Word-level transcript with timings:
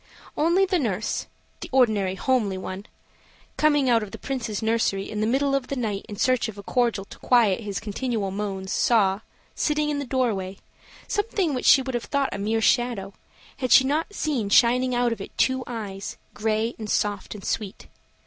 Only 0.35 0.65
the 0.65 0.79
nurse, 0.79 1.27
the 1.59 1.69
ordinary 1.71 2.15
homely 2.15 2.57
one, 2.57 2.87
coming 3.55 3.87
out 3.87 4.01
of 4.01 4.09
the 4.09 4.17
Prince's 4.17 4.63
nursery 4.63 5.07
in 5.07 5.21
the 5.21 5.27
middle 5.27 5.53
of 5.53 5.67
the 5.67 5.75
night 5.75 6.07
in 6.09 6.15
search 6.15 6.47
of 6.47 6.57
a 6.57 6.63
cordial 6.63 7.05
to 7.05 7.19
quiet 7.19 7.59
his 7.59 7.79
continual 7.79 8.31
moans, 8.31 8.71
saw, 8.71 9.19
sitting 9.53 9.91
in 9.91 9.99
the 9.99 10.05
doorway, 10.07 10.57
something 11.07 11.53
which 11.53 11.65
she 11.67 11.83
would 11.83 11.93
have 11.93 12.05
thought 12.05 12.29
a 12.31 12.39
mere 12.39 12.61
shadow, 12.61 13.13
had 13.57 13.71
she 13.71 13.83
not 13.83 14.11
seen 14.15 14.49
shining 14.49 14.95
out 14.95 15.13
of 15.13 15.21
it 15.21 15.37
two 15.37 15.63
eyes, 15.67 16.17
gray 16.33 16.73
and 16.79 16.89
soft 16.89 17.35
and 17.35 17.45
sweet. 17.45 17.85